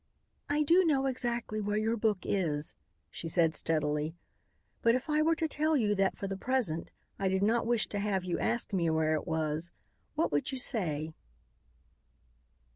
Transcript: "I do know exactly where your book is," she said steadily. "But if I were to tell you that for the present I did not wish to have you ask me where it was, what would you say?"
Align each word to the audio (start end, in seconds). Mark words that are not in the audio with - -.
"I 0.49 0.63
do 0.63 0.83
know 0.83 1.05
exactly 1.05 1.61
where 1.61 1.77
your 1.77 1.95
book 1.95 2.17
is," 2.23 2.75
she 3.11 3.27
said 3.27 3.53
steadily. 3.53 4.15
"But 4.81 4.95
if 4.95 5.11
I 5.11 5.21
were 5.21 5.35
to 5.35 5.47
tell 5.47 5.77
you 5.77 5.93
that 5.93 6.17
for 6.17 6.25
the 6.27 6.35
present 6.35 6.89
I 7.19 7.29
did 7.29 7.43
not 7.43 7.67
wish 7.67 7.85
to 7.89 7.99
have 7.99 8.23
you 8.23 8.39
ask 8.39 8.73
me 8.73 8.89
where 8.89 9.13
it 9.13 9.27
was, 9.27 9.69
what 10.15 10.31
would 10.31 10.51
you 10.51 10.57
say?" 10.57 11.13